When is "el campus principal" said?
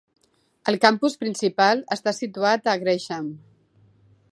0.71-1.85